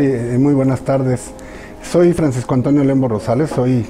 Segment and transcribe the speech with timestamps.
[0.00, 1.30] Sí, eh, muy buenas tardes.
[1.82, 3.84] Soy Francisco Antonio Lembo Rosales, soy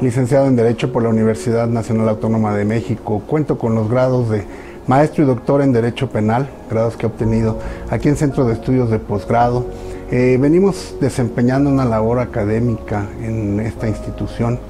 [0.00, 3.20] licenciado en Derecho por la Universidad Nacional Autónoma de México.
[3.26, 4.44] Cuento con los grados de
[4.86, 7.58] maestro y doctor en Derecho Penal, grados que he obtenido
[7.90, 9.66] aquí en Centro de Estudios de Posgrado.
[10.12, 14.60] Eh, venimos desempeñando una labor académica en esta institución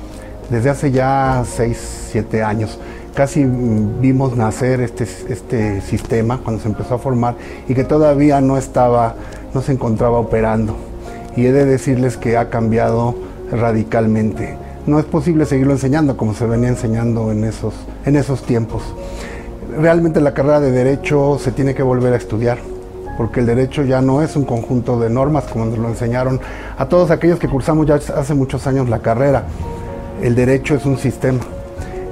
[0.49, 2.79] desde hace ya 6, 7 años.
[3.15, 7.35] Casi vimos nacer este, este sistema cuando se empezó a formar
[7.69, 9.17] y que todavía no estaba,
[9.55, 10.77] no se encontraba operando.
[11.37, 13.15] Y he de decirles que ha cambiado
[13.51, 14.57] radicalmente.
[14.87, 18.83] No es posible seguirlo enseñando como se venía enseñando en esos, en esos tiempos.
[19.79, 22.59] Realmente la carrera de Derecho se tiene que volver a estudiar
[23.19, 26.41] porque el derecho ya no es un conjunto de normas como nos lo enseñaron
[26.79, 29.43] a todos aquellos que cursamos ya hace muchos años la carrera.
[30.23, 31.41] El derecho es un sistema.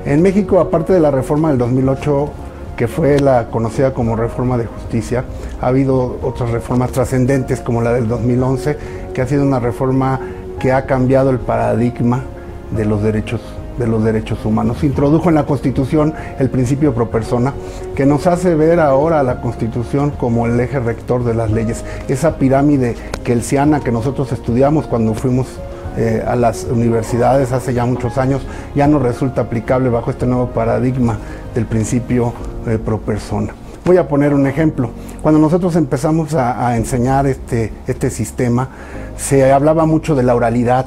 [0.05, 2.29] En México, aparte de la reforma del 2008,
[2.77, 5.25] que fue la conocida como reforma de justicia,
[5.61, 8.77] ha habido otras reformas trascendentes como la del 2011,
[9.15, 10.21] que ha sido una reforma
[10.59, 12.23] que ha cambiado el paradigma
[12.71, 13.41] de los derechos
[13.79, 14.82] de los derechos humanos.
[14.85, 17.52] Introdujo en la Constitución el principio pro persona,
[17.95, 21.85] que nos hace ver ahora a la Constitución como el eje rector de las leyes.
[22.09, 25.47] Esa pirámide kelsiana que nosotros estudiamos cuando fuimos
[25.97, 28.43] eh, a las universidades hace ya muchos años,
[28.75, 31.19] ya no resulta aplicable bajo este nuevo paradigma
[31.55, 32.33] del principio
[32.66, 33.55] eh, pro persona.
[33.85, 34.91] Voy a poner un ejemplo.
[35.23, 38.69] Cuando nosotros empezamos a, a enseñar este, este sistema,
[39.16, 40.87] se hablaba mucho de la oralidad,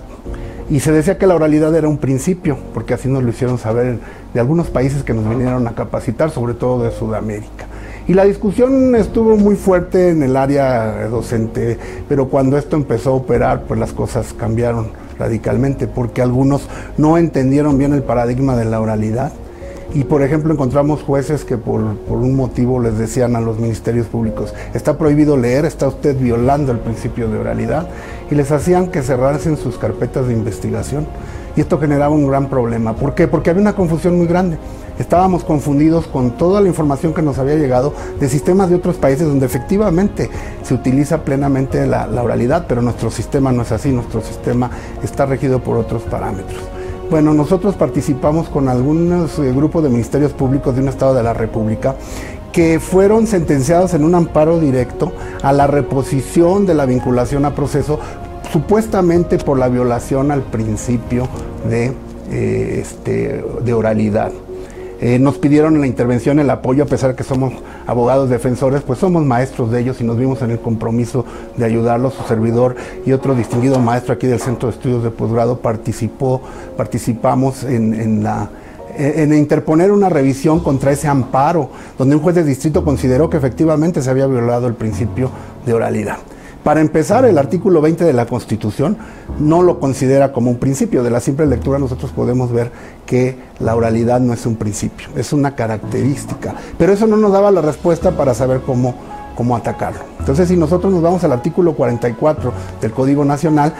[0.69, 3.97] y se decía que la oralidad era un principio, porque así nos lo hicieron saber
[4.33, 7.68] de algunos países que nos vinieron a capacitar, sobre todo de Sudamérica.
[8.09, 13.13] Y la discusión estuvo muy fuerte en el área docente, pero cuando esto empezó a
[13.13, 14.87] operar, pues las cosas cambiaron
[15.19, 19.31] radicalmente, porque algunos no entendieron bien el paradigma de la oralidad
[19.93, 24.55] y por ejemplo encontramos jueces que por, un motivo les decían a los ministerios públicos,
[24.73, 27.89] está prohibido leer, está usted violando el principio de oralidad,
[28.31, 31.05] y les hacían que cerrasen sus carpetas de investigación.
[31.55, 32.95] Y esto generaba un gran problema.
[32.95, 33.27] ¿Por qué?
[33.27, 34.57] Porque había una confusión muy grande.
[34.99, 39.25] Estábamos confundidos con toda la información que nos había llegado de sistemas de otros países
[39.25, 40.29] donde efectivamente
[40.61, 44.69] se utiliza plenamente la, oralidad, pero nuestro sistema no es así, nuestro sistema
[45.01, 46.59] está regido por otros parámetros.
[47.09, 51.33] Bueno, nosotros participamos con algunos eh, grupos de ministerios públicos de un estado de la
[51.33, 51.95] República
[52.51, 57.99] que fueron sentenciados en un amparo directo a la reposición de la vinculación a proceso,
[58.51, 61.29] supuestamente por la violación al principio
[61.69, 61.93] de,
[62.31, 64.31] eh, este, de oralidad.
[65.01, 67.53] Eh, nos pidieron la intervención, el apoyo, a pesar que somos
[67.87, 72.15] abogados defensores, pues somos maestros de ellos y nos vimos en el compromiso de ayudarlos.
[72.15, 76.41] Su servidor y otro distinguido maestro aquí del Centro de Estudios de Posgrado participó,
[76.75, 78.49] participamos en, la
[78.97, 84.01] en interponer una revisión contra ese amparo, donde un juez de distrito consideró que efectivamente
[84.01, 85.29] se había violado el principio
[85.65, 86.17] de oralidad.
[86.63, 88.97] Para empezar, el artículo 20 de la Constitución
[89.39, 91.03] no lo considera como un principio.
[91.03, 92.71] De la simple lectura nosotros podemos ver
[93.05, 96.55] que la oralidad no es un principio, es una característica.
[96.77, 98.93] Pero eso no nos daba la respuesta para saber cómo,
[99.35, 100.01] cómo atacarlo.
[100.19, 103.73] Entonces, si nosotros nos vamos al artículo 44 del Código Nacional,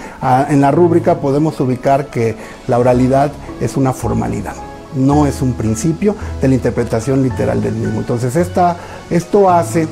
[0.50, 2.35] en la rúbrica podemos ubicar que
[2.67, 4.56] la oralidad es una formalidad
[4.96, 8.00] no es un principio de la interpretación literal del mismo.
[8.00, 8.75] Entonces, esta,
[9.11, 9.88] esto hace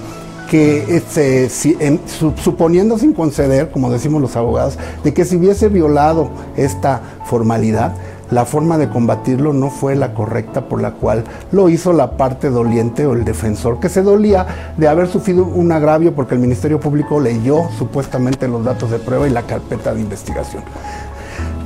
[0.49, 7.01] que este, suponiendo sin conceder, como decimos los abogados, de que si hubiese violado esta
[7.25, 7.93] formalidad,
[8.31, 12.49] la forma de combatirlo no fue la correcta por la cual lo hizo la parte
[12.49, 16.79] doliente o el defensor, que se dolía de haber sufrido un agravio porque el Ministerio
[16.79, 20.63] Público leyó supuestamente los datos de prueba y la carpeta de investigación.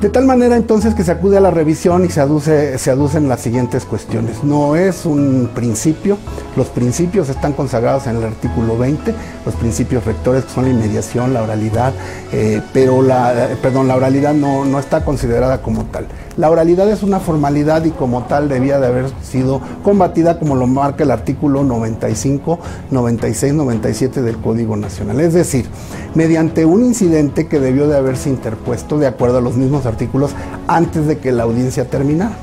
[0.01, 3.29] De tal manera entonces que se acude a la revisión y se, aduce, se aducen
[3.29, 4.43] las siguientes cuestiones.
[4.43, 6.17] No es un principio,
[6.55, 9.13] los principios están consagrados en el artículo 20,
[9.45, 11.93] los principios rectores que son la inmediación, la oralidad,
[12.31, 16.07] eh, pero la, perdón, la oralidad no, no está considerada como tal.
[16.37, 20.65] La oralidad es una formalidad y como tal debía de haber sido combatida como lo
[20.65, 22.57] marca el artículo 95,
[22.89, 25.19] 96, 97 del Código Nacional.
[25.19, 25.67] Es decir,
[26.15, 30.31] mediante un incidente que debió de haberse interpuesto de acuerdo a los mismos artículos
[30.67, 32.35] antes de que la audiencia terminara.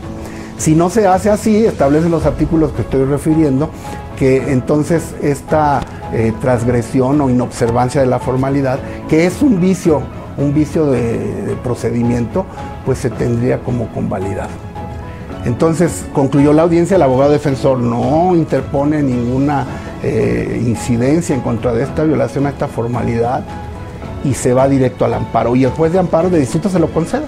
[0.59, 3.71] Si no se hace así, establecen los artículos que estoy refiriendo,
[4.19, 5.81] que entonces esta
[6.13, 10.03] eh, transgresión o inobservancia de la formalidad, que es un vicio,
[10.37, 12.45] un vicio de, procedimiento,
[12.85, 14.51] pues se tendría como convalidado.
[15.45, 19.65] Entonces concluyó la audiencia, el abogado defensor no interpone ninguna
[20.03, 23.45] eh, incidencia en contra de esta violación a esta formalidad
[24.25, 25.57] y se va directo al amparo.
[25.57, 27.27] Y el juez de amparo de distrito se lo concede.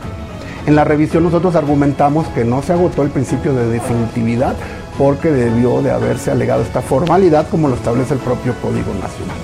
[0.66, 4.54] En la revisión nosotros argumentamos que no se agotó el principio de definitividad
[4.98, 9.36] porque debió de haberse alegado esta formalidad como lo establece el propio Código Nacional.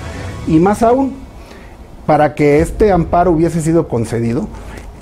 [0.47, 1.15] Y más aún,
[2.05, 4.47] para que este amparo hubiese sido concedido,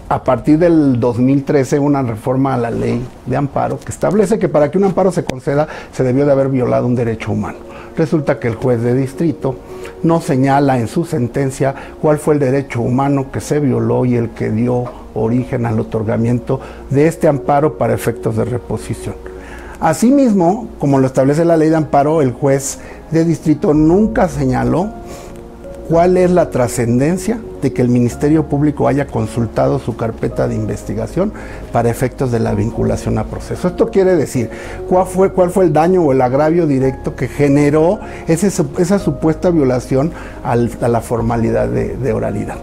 [0.07, 4.69] a partir del 2013 una reforma a la ley de amparo que establece que para
[4.69, 7.57] que un amparo se conceda se debió de haber violado un derecho humano.
[7.97, 9.55] Resulta que el juez de distrito
[10.03, 14.29] no señala en su sentencia cuál fue el derecho humano que se violó y el
[14.31, 14.83] que dio
[15.13, 16.59] origen al otorgamiento
[16.89, 19.15] de este amparo para efectos de reposición.
[19.79, 22.79] Asimismo, como lo establece la ley de amparo, el juez
[23.11, 24.89] de distrito nunca señaló
[25.87, 31.33] cuál es la trascendencia de que el Ministerio Público haya consultado su carpeta de investigación
[31.71, 33.67] para efectos de la vinculación a proceso.
[33.67, 34.49] Esto quiere decir,
[34.87, 40.11] ¿cuál fue, cuál fue el daño o el agravio directo que generó esa supuesta violación
[40.43, 42.57] a la formalidad de oralidad?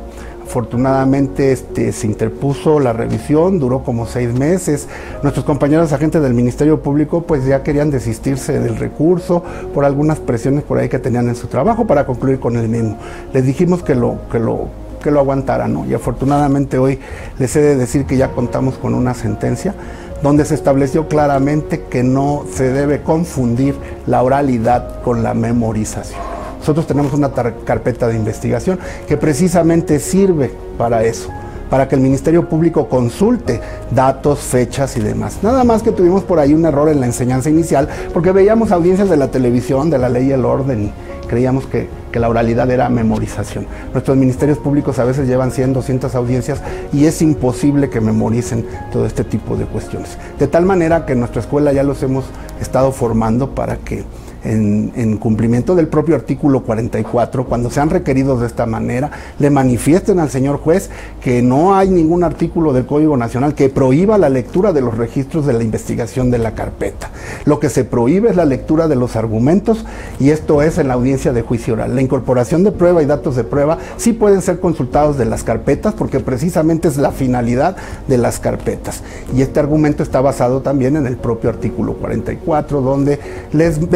[0.53, 4.87] Afortunadamente este, se interpuso la revisión, duró como seis meses.
[5.23, 10.63] Nuestros compañeros agentes del Ministerio Público pues ya querían desistirse del recurso por algunas presiones
[10.63, 12.99] por ahí que tenían en su trabajo para concluir con el mismo.
[13.33, 14.69] Les dijimos que lo, que lo,
[15.03, 15.87] que lo aguantaran, ¿no?
[15.87, 16.99] Y afortunadamente hoy
[17.39, 19.75] les he de decir que ya contamos con una sentencia
[20.23, 23.75] donde se estableció claramente que no se debe confundir
[24.07, 26.32] la oralidad con la memorización.
[26.63, 28.79] Nosotros tenemos una carpeta de investigación
[29.09, 30.49] que precisamente sirve
[30.79, 31.29] para eso,
[31.69, 33.61] para que el Ministerio Público consulte
[33.91, 35.39] datos, fechas y demás.
[35.43, 39.11] Nada más que tuvimos por ahí un error en la enseñanza inicial, porque veíamos audiencias
[39.11, 40.93] de la televisión, de la ley y el orden, y
[41.27, 43.67] creíamos que, la oralidad era memorización.
[43.93, 46.61] Nuestros ministerios públicos a veces llevan 100, 200 audiencias
[46.93, 50.17] y es imposible que memoricen todo este tipo de cuestiones.
[50.39, 52.27] De tal manera que en nuestra escuela ya los hemos
[52.61, 54.05] estado formando para que
[54.45, 60.31] en, cumplimiento del propio artículo 44, cuando sean requeridos de esta manera, le manifiesten al
[60.31, 60.91] señor juez
[61.21, 65.47] que no hay ningún artículo del Código Nacional que prohíba la lectura de los registros
[65.47, 67.11] de la investigación de la carpeta.
[67.45, 69.85] Lo que se prohíbe es la lectura de los argumentos
[70.19, 71.95] y esto es en la audiencia de juicio oral.
[71.95, 75.95] La incorporación de prueba y datos de prueba sí pueden ser consultados de las carpetas
[75.95, 77.77] porque precisamente es la finalidad
[78.09, 79.03] de las carpetas.
[79.37, 83.19] Y este argumento está basado también en el propio artículo 44, donde
[83.53, 83.89] les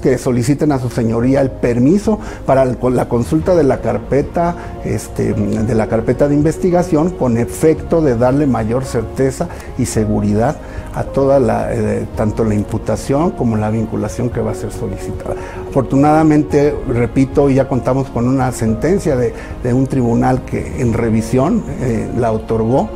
[0.00, 4.54] que soliciten a su señoría el permiso para la consulta de la carpeta,
[4.84, 9.48] este, de la carpeta de investigación con efecto de darle mayor certeza
[9.78, 10.56] y seguridad
[10.94, 15.36] a toda la, eh, tanto la imputación como la vinculación que va a ser solicitada.
[15.70, 19.32] Afortunadamente, repito, ya contamos con una sentencia de,
[19.72, 22.90] un tribunal que en revisión eh, la otorgó.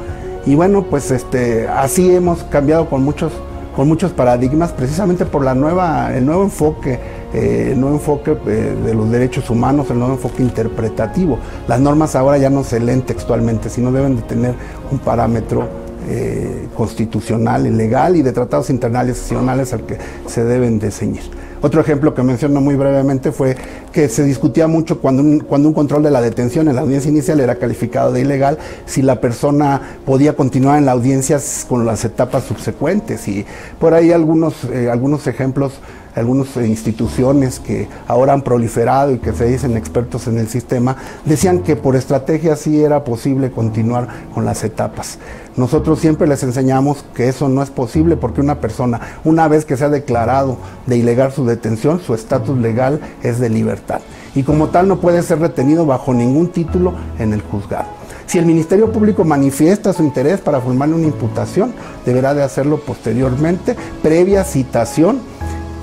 [0.44, 3.32] Y bueno, pues este, así hemos cambiado con muchos
[3.76, 6.98] con muchos paradigmas, precisamente por la nueva, el nuevo enfoque,
[7.34, 11.38] eh, el nuevo enfoque eh, de los derechos humanos, el nuevo enfoque interpretativo.
[11.68, 14.54] Las normas ahora ya no se leen textualmente, sino deben de tener
[14.90, 15.68] un parámetro
[16.08, 21.22] eh, constitucional y legal y de tratados internacionales al que se deben de ceñir.
[21.62, 23.56] Otro ejemplo que menciono muy brevemente fue
[23.92, 27.10] que se discutía mucho cuando un, cuando un control de la detención en la audiencia
[27.10, 32.04] inicial era calificado de ilegal, si la persona podía continuar en la audiencia con las
[32.04, 33.26] etapas subsecuentes.
[33.26, 33.46] Y
[33.80, 35.72] por ahí algunos, eh, algunos ejemplos
[36.16, 41.60] algunas instituciones que ahora han proliferado y que se dicen expertos en el sistema, decían
[41.60, 45.18] que por estrategia sí era posible continuar con las etapas.
[45.56, 49.76] Nosotros siempre les enseñamos que eso no es posible porque una persona, una vez que
[49.76, 54.00] se ha declarado de ilegal su detención, su estatus legal es de libertad.
[54.34, 57.86] Y como tal no puede ser retenido bajo ningún título en el juzgado.
[58.26, 61.72] Si el Ministerio Público manifiesta su interés para formarle una imputación,
[62.04, 65.20] deberá de hacerlo posteriormente, previa citación,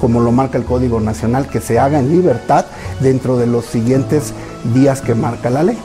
[0.03, 2.65] como lo marca el Código Nacional, que se haga en libertad
[2.99, 4.33] dentro de los siguientes
[4.73, 5.77] días que marca la ley.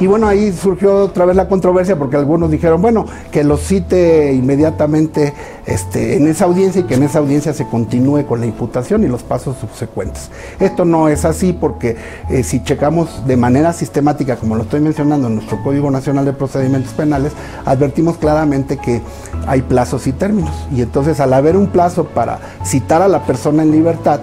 [0.00, 4.32] Y bueno, ahí surgió otra vez la controversia porque algunos dijeron, bueno, que lo cite
[4.32, 5.34] inmediatamente
[5.66, 9.08] este, en esa audiencia y que en esa audiencia se continúe con la imputación y
[9.08, 10.30] los pasos subsecuentes.
[10.58, 11.96] Esto no es así porque
[12.30, 16.32] eh, si checamos de manera sistemática, como lo estoy mencionando en nuestro Código Nacional de
[16.32, 17.32] Procedimientos Penales,
[17.66, 19.02] advertimos claramente que
[19.46, 20.54] hay plazos y términos.
[20.74, 24.20] Y entonces al haber un plazo para citar a la persona en libertad,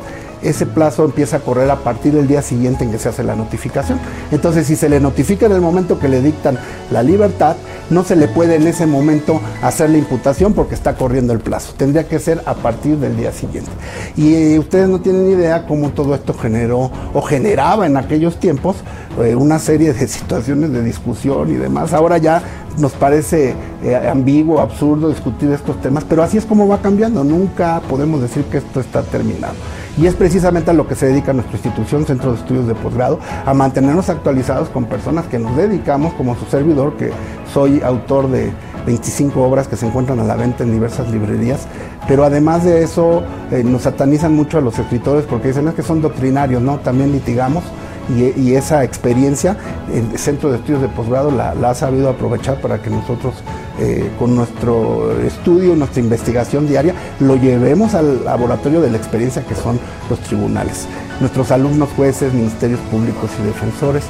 [0.49, 3.35] ese plazo empieza a correr a partir del día siguiente en que se hace la
[3.35, 3.99] notificación.
[4.31, 6.57] Entonces, si se le notifica en el momento que le dictan
[6.91, 7.55] la libertad,
[7.89, 11.73] no se le puede en ese momento hacer la imputación porque está corriendo el plazo.
[11.77, 13.71] Tendría que ser a partir del día siguiente.
[14.15, 18.77] Y eh, ustedes no tienen idea cómo todo esto generó o generaba en aquellos tiempos
[19.21, 21.93] eh, una serie de situaciones de discusión y demás.
[21.93, 22.41] Ahora ya
[22.77, 27.23] nos parece eh, ambiguo, absurdo discutir estos temas, pero así es como va cambiando.
[27.23, 29.53] Nunca podemos decir que esto está terminado.
[29.97, 33.19] Y es precisamente a lo que se dedica nuestra institución, Centro de Estudios de Posgrado,
[33.45, 37.11] a mantenernos actualizados con personas que nos dedicamos, como su servidor, que
[37.51, 38.51] soy autor de
[38.85, 41.67] 25 obras que se encuentran a la venta en diversas librerías,
[42.07, 45.83] pero además de eso eh, nos satanizan mucho a los escritores porque dicen es que
[45.83, 46.77] son doctrinarios, ¿no?
[46.77, 47.63] También litigamos
[48.09, 49.57] y, esa experiencia
[49.93, 53.35] el Centro de Estudios de Posgrado la, ha sabido aprovechar para que nosotros
[53.79, 59.55] eh, con nuestro estudio, nuestra investigación diaria, lo llevemos al laboratorio de la experiencia que
[59.55, 60.87] son los tribunales.
[61.19, 64.03] Nuestros alumnos, jueces, ministerios públicos y defensores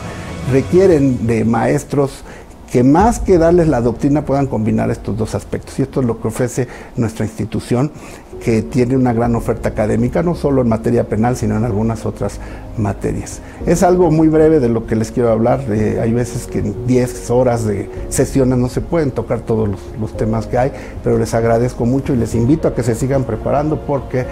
[0.52, 2.24] requieren de maestros
[2.72, 5.80] que más que darles la doctrina puedan combinar estos dos aspectos.
[5.80, 7.92] Y esto es lo que ofrece nuestra institución,
[8.44, 12.40] que tiene una gran oferta académica, no solo en materia penal, sino en algunas otras
[12.78, 13.42] materias.
[13.66, 15.62] Es algo muy breve de lo que les quiero hablar.
[15.70, 20.16] hay veces que en 10 horas de sesiones no se pueden tocar todos los, los
[20.16, 20.72] temas que hay,
[21.04, 24.26] pero les agradezco mucho y les invito a que se sigan preparando porque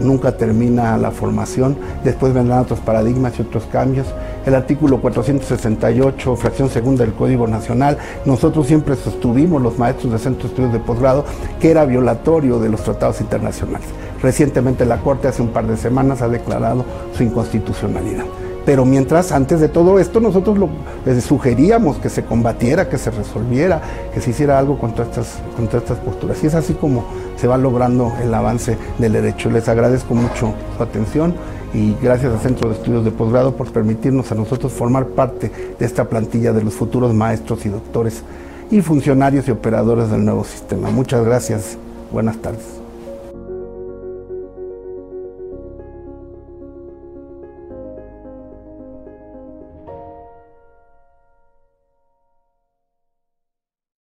[0.00, 4.06] nunca termina la formación, después vendrán otros paradigmas y otros cambios.
[4.46, 10.44] El artículo 468, fracción segunda del Código Nacional, nosotros siempre sostuvimos, los maestros de centros
[10.44, 11.24] de estudios de posgrado,
[11.58, 13.88] que era violatorio de los tratados internacionales.
[14.22, 18.24] Recientemente la Corte, hace un par de semanas, ha declarado su inconstitucionalidad.
[18.64, 20.56] Pero mientras, antes de todo esto, nosotros
[21.04, 23.80] les sugeríamos que se combatiera, que se resolviera,
[24.14, 26.42] que se hiciera algo contra estas, contra estas posturas.
[26.44, 27.04] Y es así como
[27.36, 29.50] se va logrando el avance del derecho.
[29.50, 31.34] Les agradezco mucho su atención
[31.74, 35.84] y gracias al Centro de Estudios de Posgrado por permitirnos a nosotros formar parte de
[35.84, 38.22] esta plantilla de los futuros maestros y doctores
[38.70, 40.90] y funcionarios y operadores del nuevo sistema.
[40.90, 41.78] Muchas gracias.
[42.12, 42.85] Buenas tardes.